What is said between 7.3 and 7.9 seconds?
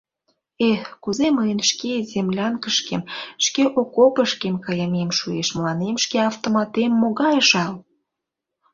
жал!..